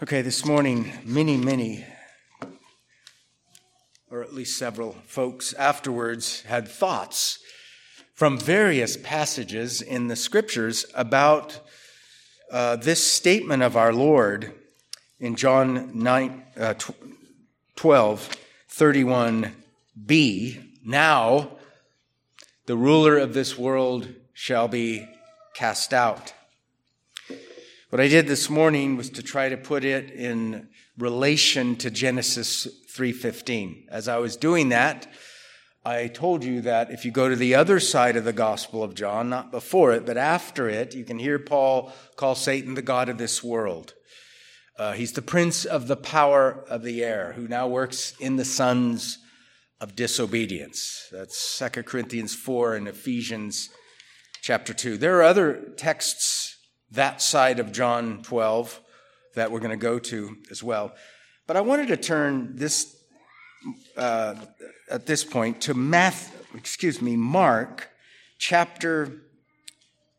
[0.00, 1.84] Okay, this morning, many, many,
[4.12, 7.40] or at least several folks afterwards had thoughts
[8.14, 11.58] from various passages in the scriptures about
[12.52, 14.54] uh, this statement of our Lord
[15.18, 16.74] in John 9, uh,
[17.74, 18.36] 12,
[18.70, 20.64] 31b.
[20.84, 21.50] Now,
[22.66, 25.08] the ruler of this world shall be
[25.54, 26.34] cast out.
[27.90, 30.68] What I did this morning was to try to put it in
[30.98, 33.86] relation to Genesis 3:15.
[33.90, 35.10] As I was doing that,
[35.86, 38.94] I told you that if you go to the other side of the Gospel of
[38.94, 43.08] John, not before it, but after it, you can hear Paul call Satan the God
[43.08, 43.94] of this world.
[44.78, 48.44] Uh, he's the prince of the power of the air, who now works in the
[48.44, 49.16] sons
[49.80, 51.08] of disobedience.
[51.10, 53.70] That's 2 Corinthians 4 and Ephesians
[54.42, 54.98] chapter 2.
[54.98, 56.47] There are other texts
[56.92, 58.80] that side of John 12
[59.34, 60.94] that we're going to go to as well.
[61.46, 62.96] But I wanted to turn this
[63.96, 64.34] uh,
[64.90, 67.90] at this point to Math, excuse me, Mark
[68.38, 69.22] chapter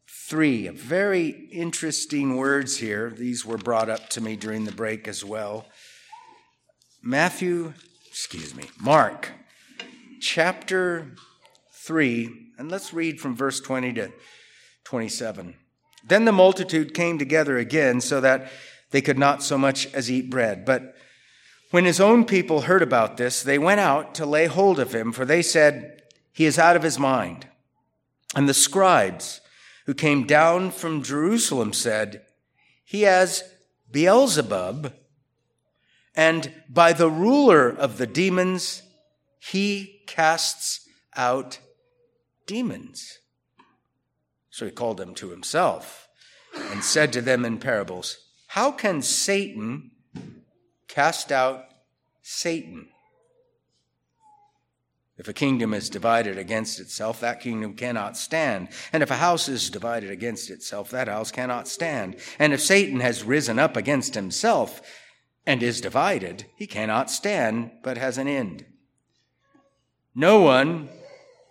[0.07, 0.69] 3.
[0.69, 3.09] Very interesting words here.
[3.09, 5.65] These were brought up to me during the break as well.
[7.01, 7.73] Matthew,
[8.07, 9.31] excuse me, Mark
[10.19, 11.15] chapter
[11.73, 14.11] 3, and let's read from verse 20 to
[14.83, 15.55] 27.
[16.09, 18.51] Then the multitude came together again so that
[18.91, 20.65] they could not so much as eat bread.
[20.65, 20.95] But
[21.71, 25.11] when his own people heard about this, they went out to lay hold of him,
[25.11, 27.47] for they said, He is out of his mind.
[28.35, 29.41] And the scribes
[29.85, 32.23] who came down from Jerusalem said,
[32.83, 33.43] He has
[33.91, 34.93] Beelzebub,
[36.15, 38.81] and by the ruler of the demons,
[39.39, 41.59] he casts out
[42.45, 43.19] demons.
[44.59, 46.09] So he called them to himself
[46.53, 49.91] and said to them in parables, How can Satan
[50.89, 51.63] cast out
[52.21, 52.89] Satan?
[55.17, 58.67] If a kingdom is divided against itself, that kingdom cannot stand.
[58.91, 62.17] And if a house is divided against itself, that house cannot stand.
[62.37, 64.81] And if Satan has risen up against himself
[65.45, 68.65] and is divided, he cannot stand, but has an end.
[70.13, 70.89] No one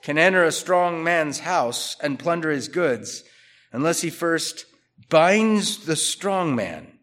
[0.02, 3.24] can enter a strong man's house and plunder his goods
[3.72, 4.64] unless he first
[5.08, 6.98] binds the strong man,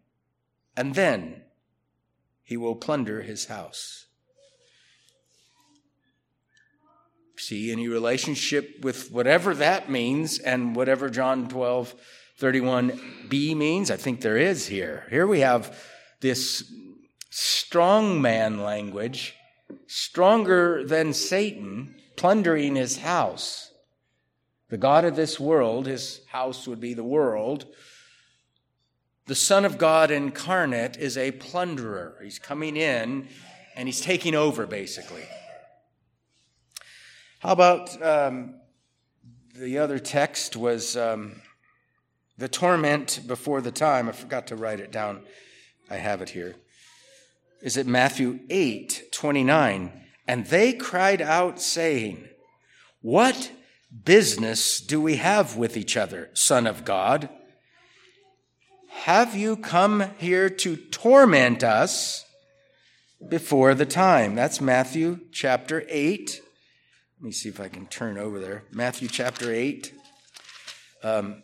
[0.76, 1.42] and then
[2.42, 4.06] he will plunder his house.
[7.38, 11.94] See any relationship with whatever that means and whatever John 12,
[12.40, 13.90] 31b means?
[13.90, 15.04] I think there is here.
[15.10, 15.78] Here we have
[16.20, 16.72] this
[17.30, 19.34] strong man language,
[19.86, 23.72] stronger than Satan plundering his house.
[24.68, 27.66] The God of this world, his house would be the world.
[29.26, 32.16] The Son of God incarnate is a plunderer.
[32.22, 33.28] He's coming in
[33.76, 35.24] and he's taking over, basically.
[37.40, 38.54] How about um,
[39.54, 41.42] the other text was um,
[42.38, 44.08] the torment before the time.
[44.08, 45.22] I forgot to write it down.
[45.90, 46.56] I have it here.
[47.62, 50.05] Is it Matthew 8 29?
[50.26, 52.28] And they cried out, saying,
[53.00, 53.52] What
[54.04, 57.28] business do we have with each other, Son of God?
[58.88, 62.24] Have you come here to torment us
[63.28, 64.34] before the time?
[64.34, 66.40] That's Matthew chapter 8.
[67.20, 68.64] Let me see if I can turn over there.
[68.72, 69.94] Matthew chapter 8,
[71.04, 71.42] um,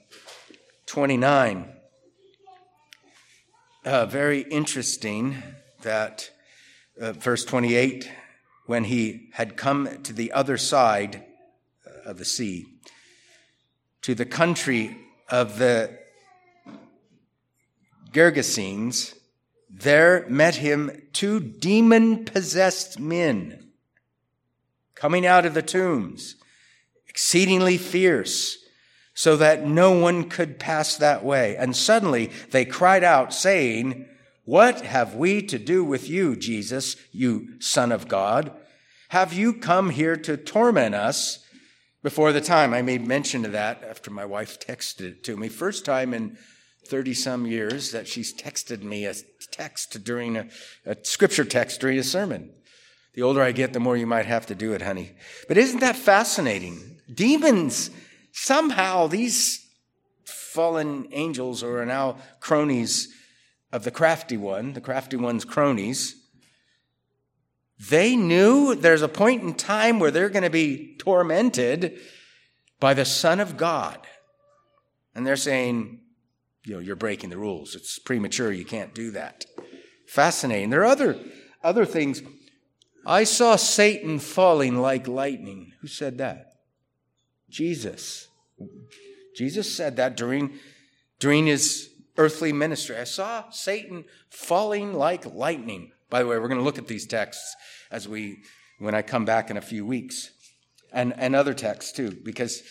[0.87, 1.73] 29.
[3.85, 5.43] Uh, very interesting
[5.83, 6.31] that
[7.01, 8.11] uh, verse 28
[8.67, 11.25] when he had come to the other side
[12.05, 12.67] of the sea,
[14.03, 14.97] to the country
[15.29, 15.99] of the
[18.13, 19.15] Gergesenes,
[19.71, 23.71] there met him two demon possessed men
[24.95, 26.37] coming out of the tombs,
[27.09, 28.59] exceedingly fierce,
[29.15, 31.57] so that no one could pass that way.
[31.57, 34.07] And suddenly they cried out, saying,
[34.45, 38.53] what have we to do with you, Jesus, you Son of God?
[39.11, 41.45] Have you come here to torment us
[42.03, 42.75] before the time?
[42.75, 45.49] I made mention of that after my wife texted it to me.
[45.49, 46.37] First time in
[46.87, 49.15] 30 some years that she's texted me a
[49.53, 50.49] text during a,
[50.85, 52.51] a scripture text during a sermon.
[53.15, 55.13] The older I get, the more you might have to do it, honey.
[55.47, 57.01] But isn't that fascinating?
[57.13, 57.91] Demons,
[58.33, 59.69] somehow these
[60.25, 63.15] fallen angels or are now cronies
[63.73, 66.17] of the crafty one, the crafty one's cronies,
[67.89, 71.99] they knew there's a point in time where they're going to be tormented
[72.79, 73.99] by the Son of God.
[75.15, 76.01] And they're saying,
[76.65, 77.75] you know, you're breaking the rules.
[77.75, 78.53] It's premature.
[78.53, 79.47] You can't do that.
[80.07, 80.71] fascinating.
[80.71, 81.19] There are other,
[81.65, 82.23] other things.
[83.07, 85.73] I saw Satan falling like lightning.
[85.81, 86.53] Who said that?
[87.49, 88.29] Jesus.
[89.35, 90.53] Jesus said that during,
[91.19, 92.97] during his earthly ministry.
[92.97, 95.93] I saw Satan falling like lightning.
[96.11, 97.57] By the way, we're going to look at these texts
[97.91, 98.43] as we,
[98.79, 100.31] when I come back in a few weeks,
[100.93, 102.63] and, and other texts too, because,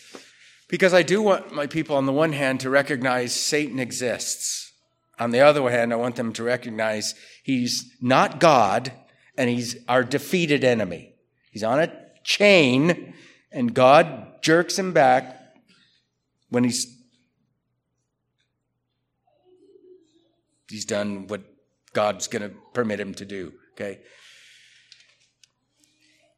[0.67, 4.73] because I do want my people, on the one hand, to recognize Satan exists.
[5.19, 8.91] On the other hand, I want them to recognize he's not God
[9.37, 11.13] and he's our defeated enemy.
[11.51, 11.91] He's on a
[12.23, 13.13] chain
[13.51, 15.37] and God jerks him back
[16.49, 17.00] when he's
[20.71, 21.41] he's done what
[21.93, 23.99] God's going to permit him to do, okay?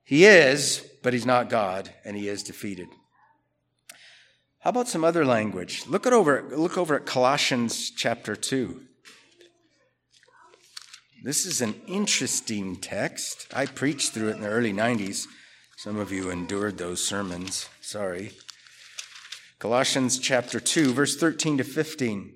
[0.04, 2.88] He is, but he's not God, and he is defeated.
[4.60, 5.86] How about some other language?
[5.88, 8.82] Look at over look over at Colossians chapter 2.
[11.24, 13.48] This is an interesting text.
[13.54, 15.26] I preached through it in the early 90s.
[15.78, 17.70] Some of you endured those sermons.
[17.82, 18.32] Sorry.
[19.60, 22.34] Colossians chapter 2, verse 13 to 15.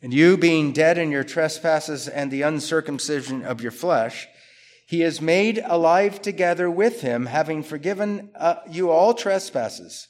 [0.00, 4.28] And you, being dead in your trespasses and the uncircumcision of your flesh,
[4.86, 10.08] he has made alive together with him, having forgiven uh, you all trespasses,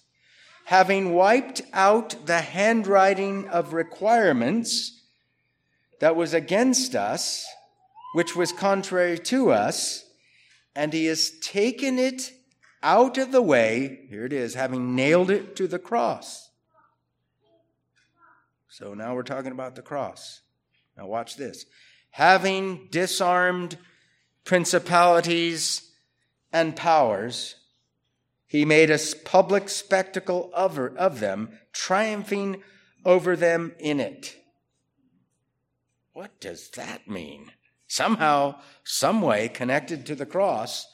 [0.67, 5.03] having wiped out the handwriting of requirements
[6.01, 7.47] that was against us,
[8.15, 10.05] which was contrary to us,
[10.77, 12.31] and he has taken it
[12.83, 14.07] out of the way.
[14.11, 16.48] Here it is, having nailed it to the cross.
[18.69, 20.43] So now we're talking about the cross.
[20.97, 21.65] Now watch this.
[22.11, 23.79] Having disarmed
[24.45, 25.91] principalities
[26.53, 27.57] and powers,
[28.47, 32.63] he made a public spectacle of, of them, triumphing
[33.05, 34.37] over them in it.
[36.13, 37.53] What does that mean?
[37.87, 40.87] Somehow, some way connected to the cross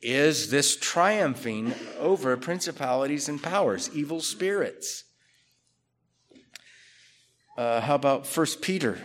[0.00, 5.04] is this triumphing over principalities and powers, evil spirits.
[7.54, 8.98] Uh, how about 1 Peter?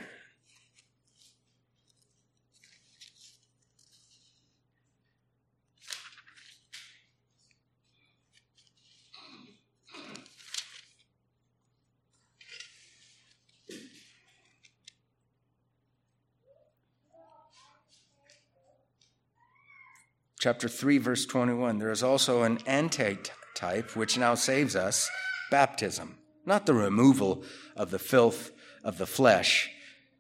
[20.40, 21.80] Chapter 3, verse 21.
[21.80, 25.10] There is also an antitype which now saves us
[25.52, 26.18] baptism
[26.48, 27.44] not the removal
[27.76, 28.52] of the filth
[28.84, 29.70] of the flesh,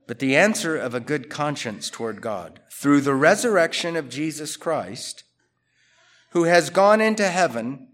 [0.06, 5.24] but the answer of a good conscience toward God through the resurrection of Jesus Christ,
[6.31, 7.88] who has gone into heaven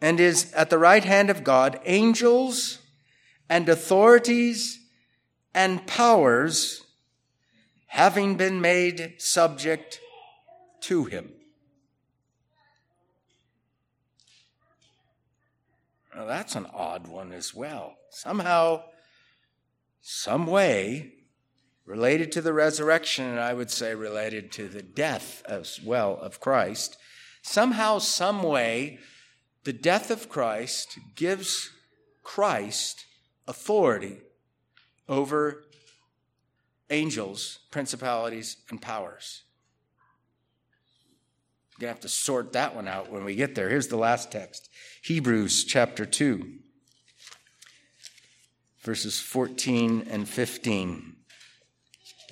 [0.00, 2.78] and is at the right hand of God, angels
[3.48, 4.78] and authorities
[5.54, 6.84] and powers
[7.88, 10.00] having been made subject
[10.80, 11.32] to him.
[16.14, 17.96] Now, that's an odd one as well.
[18.10, 18.84] Somehow,
[20.00, 21.12] some way,
[21.84, 26.40] related to the resurrection, and I would say related to the death as well of
[26.40, 26.96] Christ,
[27.42, 28.98] somehow, some way,
[29.64, 31.70] the death of Christ gives
[32.22, 33.06] Christ
[33.46, 34.18] authority
[35.08, 35.64] over
[36.90, 39.42] angels, principalities, and powers.
[41.80, 43.70] Going to have to sort that one out when we get there.
[43.70, 44.68] Here's the last text
[45.02, 46.46] Hebrews chapter 2,
[48.82, 51.16] verses 14 and 15.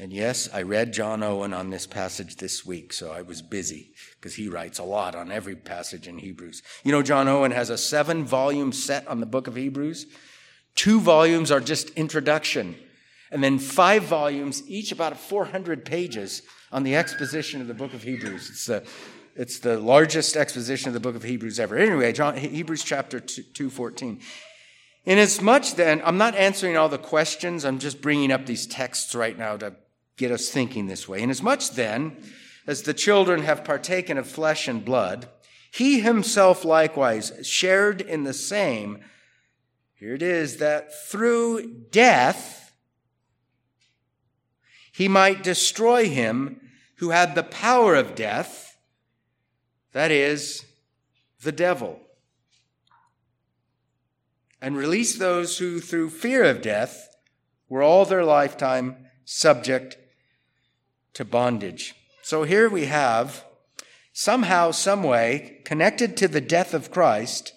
[0.01, 3.95] And yes, I read John Owen on this passage this week, so I was busy
[4.21, 6.63] because he writes a lot on every passage in Hebrews.
[6.85, 10.05] You know, John Owen has a seven volume set on the book of Hebrews.
[10.75, 12.77] Two volumes are just introduction,
[13.31, 18.03] and then five volumes, each about 400 pages, on the exposition of the book of
[18.03, 18.51] Hebrews.
[18.51, 18.83] It's a
[19.39, 21.79] it's the largest exposition of the book of Hebrews ever.
[21.79, 24.21] Anyway, John, Hebrews chapter 2, 14.
[25.05, 29.39] Inasmuch then, I'm not answering all the questions, I'm just bringing up these texts right
[29.39, 29.77] now to
[30.17, 31.23] get us thinking this way.
[31.23, 32.17] Inasmuch then,
[32.67, 35.29] as the children have partaken of flesh and blood,
[35.71, 38.99] he himself likewise shared in the same.
[39.95, 42.75] Here it is that through death,
[44.91, 46.61] he might destroy him
[46.97, 48.68] who had the power of death
[49.99, 50.65] that is,
[51.43, 51.99] the devil,
[54.63, 57.17] and release those who, through fear of death,
[57.69, 59.97] were all their lifetime subject
[61.15, 61.97] to bondage.
[62.23, 63.45] So here we have,
[64.13, 67.53] somehow, some way, connected to the death of Christ,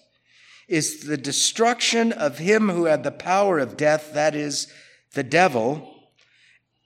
[0.68, 4.66] is the destruction of him who had the power of death, that is,
[5.14, 6.08] the devil,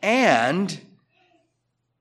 [0.01, 0.81] and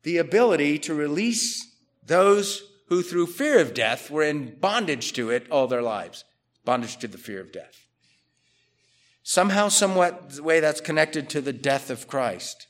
[0.02, 1.72] the ability to release
[2.04, 6.24] those who, through fear of death, were in bondage to it all their lives
[6.64, 7.86] bondage to the fear of death.
[9.22, 12.66] Somehow, somewhat, the way that's connected to the death of Christ.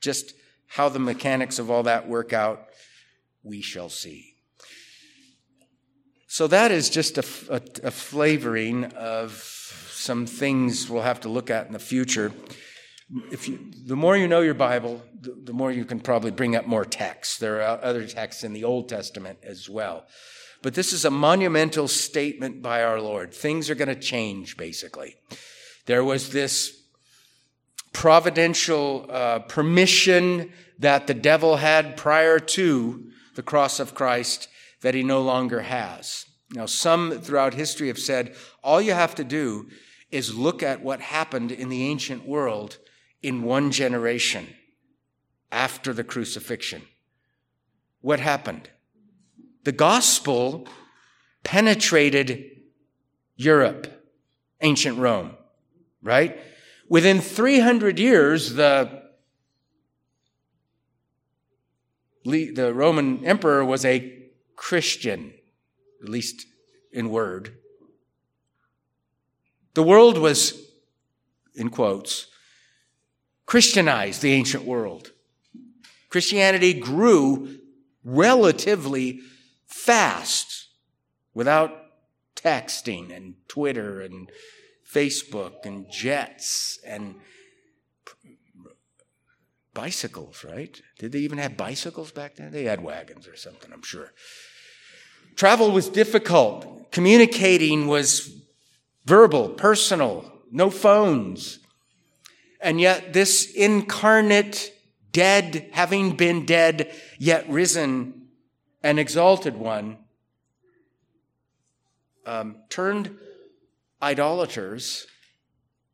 [0.00, 0.34] Just
[0.68, 2.68] how the mechanics of all that work out,
[3.42, 4.34] we shall see.
[6.28, 9.32] So, that is just a, a, a flavoring of
[9.90, 12.32] some things we'll have to look at in the future
[13.30, 16.56] if you, the more you know your Bible, the, the, more you can probably bring
[16.56, 17.38] up more texts.
[17.38, 20.06] There are other texts in the Old Testament as well.
[20.62, 23.32] But this is a monumental statement by our Lord.
[23.32, 25.14] Things are going to change, basically.
[25.86, 26.82] There was this
[27.92, 34.48] providential uh, permission that the devil had prior to the cross of Christ
[34.82, 36.26] that he no longer has.
[36.50, 39.68] Now, some throughout history have said all you have to do
[40.10, 42.78] is look at what happened in the ancient world
[43.26, 44.46] in one generation
[45.50, 46.80] after the crucifixion.
[48.00, 48.70] What happened?
[49.64, 50.68] The gospel
[51.42, 52.52] penetrated
[53.34, 53.88] Europe,
[54.60, 55.32] ancient Rome,
[56.04, 56.38] right?
[56.88, 59.02] Within 300 years, the,
[62.24, 64.22] the Roman emperor was a
[64.54, 65.32] Christian,
[66.00, 66.46] at least
[66.92, 67.56] in word.
[69.74, 70.70] The world was,
[71.56, 72.28] in quotes,
[73.46, 75.12] Christianized the ancient world.
[76.10, 77.58] Christianity grew
[78.04, 79.20] relatively
[79.66, 80.68] fast
[81.34, 81.72] without
[82.34, 84.30] texting and Twitter and
[84.90, 87.16] Facebook and jets and
[89.74, 90.80] bicycles, right?
[90.98, 92.50] Did they even have bicycles back then?
[92.50, 94.12] They had wagons or something, I'm sure.
[95.34, 96.90] Travel was difficult.
[96.90, 98.40] Communicating was
[99.04, 101.58] verbal, personal, no phones.
[102.66, 104.72] And yet, this incarnate,
[105.12, 108.26] dead, having been dead, yet risen
[108.82, 109.98] and exalted one,
[112.26, 113.16] um, turned
[114.02, 115.06] idolaters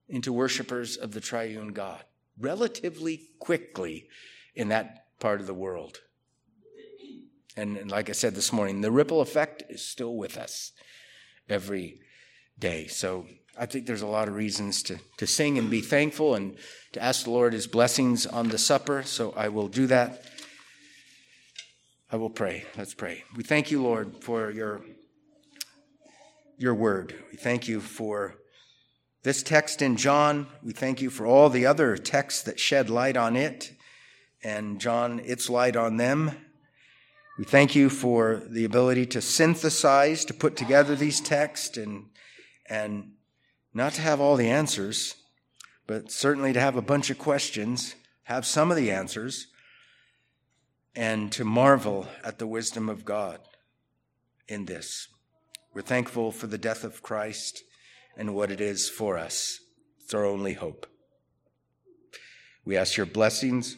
[0.09, 2.05] into worshippers of the triune God
[2.39, 4.09] relatively quickly
[4.55, 6.01] in that part of the world.
[7.55, 10.73] And, and, like I said this morning, the ripple effect is still with us
[11.51, 12.01] every
[12.59, 12.87] day.
[12.87, 13.27] So
[13.59, 16.57] I think there's a lot of reasons to, to sing and be thankful and
[16.93, 19.03] to ask the Lord his blessings on the supper.
[19.03, 20.25] So I will do that.
[22.11, 22.65] I will pray.
[22.77, 23.25] Let's pray.
[23.37, 24.83] We thank you, Lord, for your,
[26.57, 27.15] your word.
[27.31, 28.37] We thank you for
[29.23, 30.47] this text in John.
[30.63, 33.73] We thank you for all the other texts that shed light on it
[34.43, 36.33] and John, its light on them.
[37.39, 42.07] We thank you for the ability to synthesize, to put together these texts and,
[42.69, 43.13] and
[43.75, 45.17] not to have all the answers,
[45.87, 49.49] but certainly to have a bunch of questions, have some of the answers,
[50.95, 53.41] and to marvel at the wisdom of God
[54.49, 55.09] in this.
[55.75, 57.63] We're thankful for the death of Christ
[58.17, 59.59] and what it is for us.
[60.03, 60.87] It's our only hope.
[62.65, 63.77] We ask your blessings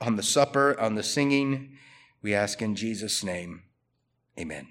[0.00, 1.76] on the supper, on the singing.
[2.22, 3.62] We ask in Jesus' name.
[4.38, 4.68] Amen.